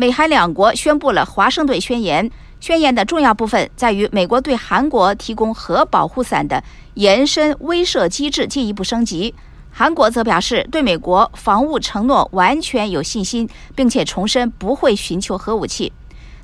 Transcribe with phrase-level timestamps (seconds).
[0.00, 2.30] 美韩两国宣布了华盛顿宣言。
[2.60, 6.62] 宣言的重要部分在于，美国对韩国提供核保护伞的
[6.94, 9.34] 延伸威慑机制进一步升级。
[9.72, 15.92] 韩国则表示对美国防务承诺完全有信心，并且重申不会寻求核武器。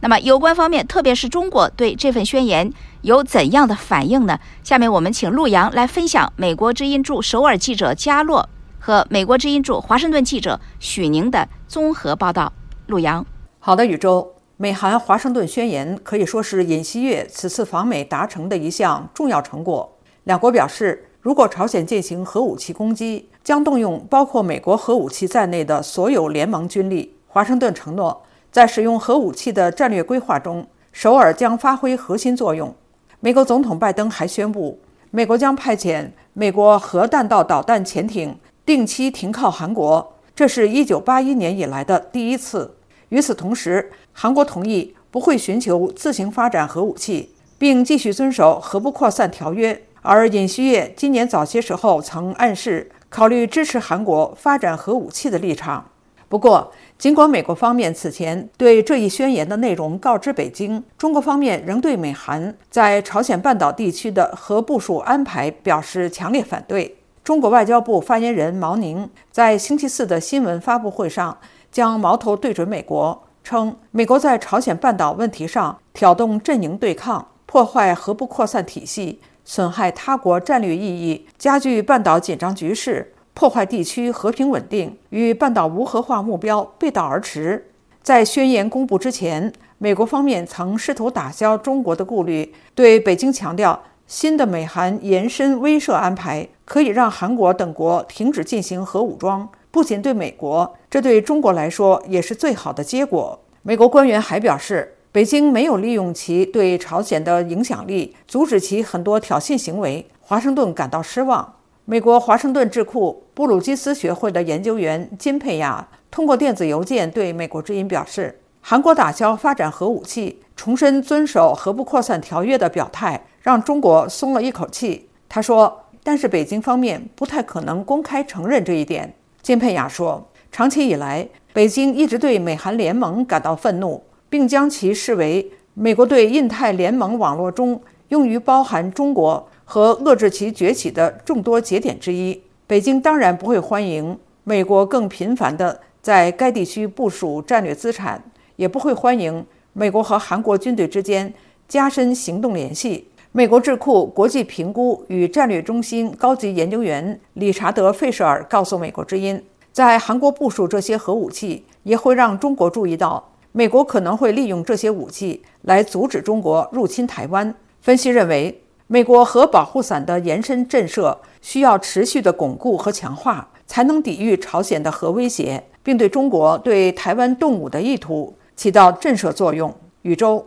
[0.00, 2.72] 那么，有关方面，特别是中国对这份宣言
[3.02, 4.40] 有怎样的反应呢？
[4.64, 8.48] 下面我们请陆洋来分享美国之音驻首尔记者加洛
[8.78, 12.50] 和美国之音驻华盛顿记者许宁的综合报道。
[12.86, 13.24] 陆洋，
[13.64, 14.32] 好的，宇宙。
[14.56, 19.88] 美韩华盛顿宣言可以说是尹锡悦此次访美达成的一项重要成果。
[20.24, 27.14] 两国表示，如果朝鲜进行核武器攻击，将动用包括美国核武器在内的所有联盟军力。
[27.28, 32.74] 华盛顿承诺，在使用核武器的战略规划中，首尔将发挥核心作用。
[33.20, 34.80] 美国总统拜登还宣布，
[35.12, 42.74] 美国将派遣美国核弹道导弹潜艇定期停靠韩国，这是一九八一年以来的第一次。
[43.12, 49.82] 与此同时，韩国同意不会寻求自行发展核武器，并继续遵守核不扩散条约。
[50.00, 55.90] 而尹锡悦今年早些时候曾暗示考虑支持韩国发展核武器的立场。
[56.30, 66.96] 不过，尽管美国方面此前对这一宣言的内容告知北京，中国方面仍对美韩在朝鲜半岛地区的核部署安排表示强烈反对。
[67.22, 71.36] 中国外交部发言人毛宁在星期四的新闻发布会上。
[71.72, 87.70] 将矛头对准美国，称美国在朝鲜半岛问题上挑动阵营对抗，破坏核不扩散体系，损害他国战略意义，加剧半岛紧张局势，破坏地区和平稳定，与半岛无核化目标背道而驰。
[88.02, 99.48] 在宣言公布之前，美国方面曾试图打消中国的顾虑，对北京强调，新的美韩延伸威慑安排可以让韩国等国停止进行核武装。
[99.72, 103.40] 不仅对美国，这对中国来说也是最好的结果。
[103.62, 110.06] 美国官员还表示，北京没有利用其对朝鲜的影响力阻止其很多挑衅行为。
[110.20, 111.54] 华盛顿感到失望。
[111.86, 125.08] 美国华盛顿智库布鲁基斯学会的研究员金佩亚通过电子邮件对美国之音表示，韩国打消发展核武器、重申遵守核不扩散条约的表态，让中国松了一口气。
[125.30, 142.40] 他说：“但是北京方面不太可能公开承认这一点。”金佩雅说：“长期以来，北京一直对美韩联盟感到愤怒，并将其视为美国对印太联盟网络中用于包含中国和遏制其崛起的众多节点之一。
[142.68, 148.22] 北京当然不会欢迎美国更频繁地在该地区部署战略资产，
[148.54, 151.34] 也不会欢迎美国和韩国军队之间
[151.66, 167.54] 加深行动联系。”美国智库国际评估与战略中心高级研究员理查德·费舍尔告诉美国之音，在韩国部署这些核武器，也会让中国注意到，美国可能会利用这些武器来阻止中国入侵台湾。
[167.80, 179.74] 分析认为，美国核保护伞的延伸震慑需要持续的巩固和强化，才能抵御朝鲜的核威胁，并对中国对台湾动武的意图起到震慑作用。
[180.02, 180.44] 宇宙。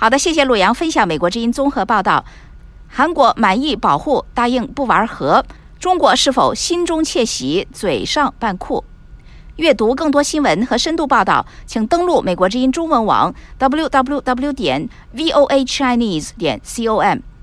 [0.00, 2.24] 好的，谢谢陆洋分享美国之音综合报道。
[2.88, 5.44] 韩国满意保护，答应不玩核，
[5.78, 8.82] 中国是否心中窃喜，嘴上扮酷？
[9.56, 17.18] 阅读更多新闻和深度报道，请登录美国之音中文网 w w w 点 v o a chinese 点 c o m。